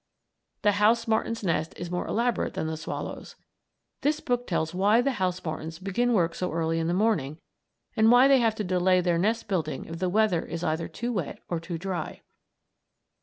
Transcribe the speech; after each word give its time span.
The 0.63 0.71
house 0.71 1.07
martin's 1.07 1.43
nest 1.43 1.75
is 1.77 1.91
more 1.91 2.07
elaborate 2.07 2.55
than 2.55 2.65
the 2.65 2.75
swallow's. 2.75 3.35
This 4.01 4.19
book 4.19 4.47
tells 4.47 4.73
why 4.73 4.99
the 4.99 5.11
house 5.21 5.45
martins 5.45 5.77
begin 5.77 6.13
work 6.13 6.33
so 6.33 6.51
early 6.51 6.79
in 6.79 6.87
the 6.87 6.93
morning, 6.95 7.37
and 7.95 8.09
why 8.09 8.27
they 8.27 8.39
have 8.39 8.55
to 8.55 8.63
delay 8.63 8.99
their 9.01 9.19
nest 9.19 9.47
building 9.47 9.85
if 9.85 9.99
the 9.99 10.09
weather 10.09 10.43
is 10.43 10.63
either 10.63 10.87
too 10.87 11.13
wet 11.13 11.39
or 11.49 11.59
too 11.59 11.77
dry. 11.77 12.21